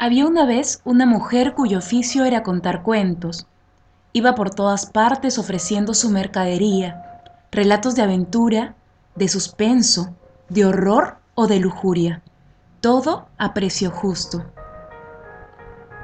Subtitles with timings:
[0.00, 3.48] Había una vez una mujer cuyo oficio era contar cuentos.
[4.12, 8.76] Iba por todas partes ofreciendo su mercadería, relatos de aventura,
[9.16, 10.14] de suspenso,
[10.48, 12.22] de horror o de lujuria,
[12.80, 14.44] todo a precio justo.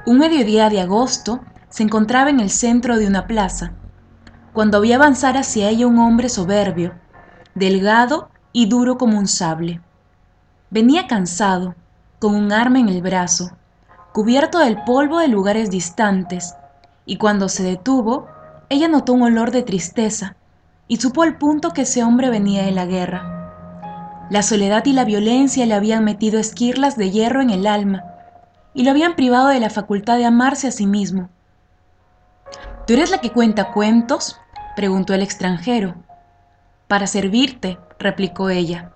[0.06, 3.74] Un mediodía de agosto se encontraba en el centro de una plaza,
[4.52, 6.94] cuando vi avanzar hacia ella un hombre soberbio,
[7.54, 9.80] delgado y duro como un sable.
[10.70, 11.76] Venía cansado,
[12.18, 13.52] con un arma en el brazo,
[14.14, 16.54] cubierto del polvo de lugares distantes,
[17.04, 18.28] y cuando se detuvo,
[18.68, 20.36] ella notó un olor de tristeza
[20.86, 24.28] y supo al punto que ese hombre venía de la guerra.
[24.30, 28.04] La soledad y la violencia le habían metido esquirlas de hierro en el alma
[28.72, 31.28] y lo habían privado de la facultad de amarse a sí mismo.
[32.86, 34.38] ¿Tú eres la que cuenta cuentos?
[34.76, 35.96] preguntó el extranjero.
[36.86, 38.92] Para servirte, replicó ella.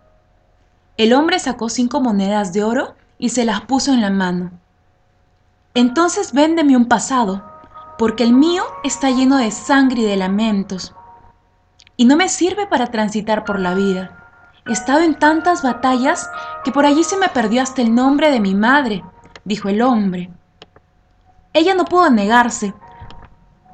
[0.96, 4.52] El hombre sacó cinco monedas de oro y se las puso en la mano.
[5.78, 7.44] Entonces véndeme un pasado,
[7.98, 10.92] porque el mío está lleno de sangre y de lamentos,
[11.96, 14.10] y no me sirve para transitar por la vida.
[14.66, 16.28] He estado en tantas batallas
[16.64, 19.04] que por allí se me perdió hasta el nombre de mi madre,
[19.44, 20.32] dijo el hombre.
[21.52, 22.74] Ella no pudo negarse,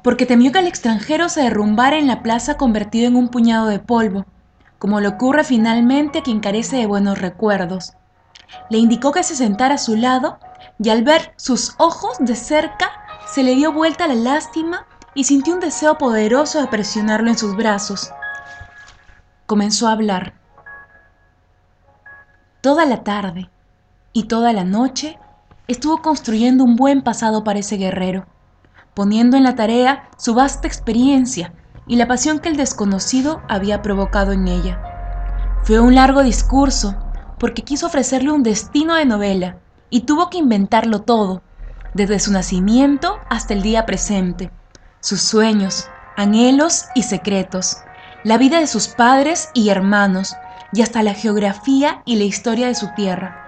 [0.03, 3.79] porque temió que el extranjero se derrumbara en la plaza convertido en un puñado de
[3.79, 4.27] polvo,
[4.77, 7.93] como le ocurre finalmente a quien carece de buenos recuerdos.
[8.69, 10.37] Le indicó que se sentara a su lado
[10.79, 12.91] y al ver sus ojos de cerca
[13.27, 17.55] se le dio vuelta la lástima y sintió un deseo poderoso de presionarlo en sus
[17.55, 18.11] brazos.
[19.45, 20.33] Comenzó a hablar.
[22.61, 23.49] Toda la tarde
[24.11, 25.17] y toda la noche
[25.67, 28.27] estuvo construyendo un buen pasado para ese guerrero,
[28.93, 31.53] poniendo en la tarea su vasta experiencia
[31.87, 34.81] y la pasión que el desconocido había provocado en ella.
[35.63, 36.95] Fue un largo discurso
[37.39, 41.41] porque quiso ofrecerle un destino de novela y tuvo que inventarlo todo,
[41.93, 44.51] desde su nacimiento hasta el día presente,
[44.99, 45.87] sus sueños,
[46.17, 47.77] anhelos y secretos,
[48.23, 50.35] la vida de sus padres y hermanos,
[50.73, 53.45] y hasta la geografía y la historia de su tierra.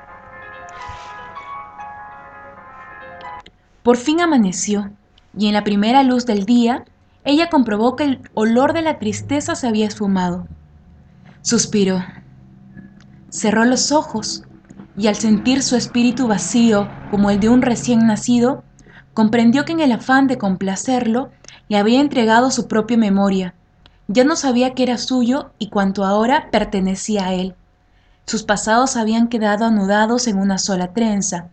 [3.84, 4.92] Por fin amaneció,
[5.38, 6.86] y en la primera luz del día,
[7.24, 10.48] ella comprobó que el olor de la tristeza se había esfumado.
[11.42, 12.04] Suspiró.
[13.30, 14.44] Cerró los ojos
[14.97, 18.63] y al sentir su espíritu vacío como el de un recién nacido,
[19.13, 21.30] comprendió que en el afán de complacerlo
[21.69, 23.53] le había entregado su propia memoria.
[24.07, 27.56] Ya no sabía que era suyo y cuanto ahora pertenecía a él.
[28.25, 31.50] Sus pasados habían quedado anudados en una sola trenza.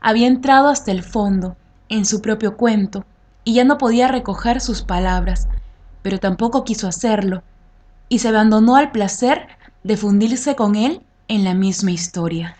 [0.00, 1.56] Había entrado hasta el fondo,
[1.88, 3.04] en su propio cuento,
[3.42, 5.48] y ya no podía recoger sus palabras,
[6.02, 7.42] pero tampoco quiso hacerlo,
[8.08, 9.48] y se abandonó al placer
[9.82, 12.56] de fundirse con él en la misma historia.